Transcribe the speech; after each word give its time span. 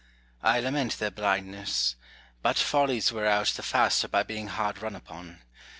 I 0.41 0.59
lament 0.59 0.97
their 0.97 1.11
blindness; 1.11 1.95
but 2.41 2.57
follies 2.57 3.11
Avear 3.11 3.27
out 3.27 3.47
the 3.49 3.61
faster 3.61 4.07
by 4.07 4.23
being 4.23 4.47
hard 4.47 4.81
run 4.81 4.95
upon. 4.95 5.41